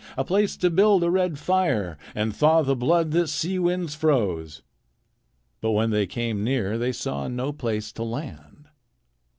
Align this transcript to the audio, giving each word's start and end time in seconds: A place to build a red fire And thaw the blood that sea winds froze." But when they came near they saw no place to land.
A 0.17 0.25
place 0.25 0.57
to 0.57 0.71
build 0.71 1.03
a 1.03 1.11
red 1.11 1.37
fire 1.37 1.95
And 2.15 2.35
thaw 2.35 2.63
the 2.63 2.75
blood 2.75 3.11
that 3.11 3.27
sea 3.27 3.59
winds 3.59 3.93
froze." 3.93 4.63
But 5.61 5.73
when 5.73 5.91
they 5.91 6.07
came 6.07 6.43
near 6.43 6.79
they 6.79 6.91
saw 6.91 7.27
no 7.27 7.53
place 7.53 7.91
to 7.91 8.01
land. 8.03 8.65